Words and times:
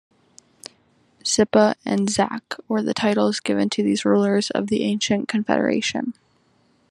"Zipa" 1.23 1.75
and 1.85 2.07
"zaque" 2.09 2.59
were 2.67 2.81
the 2.81 2.91
titles 2.95 3.39
given 3.39 3.69
to 3.69 3.83
these 3.83 4.03
rulers 4.03 4.49
of 4.49 4.65
the 4.65 4.81
ancient 4.81 5.27
confederation. 5.27 6.15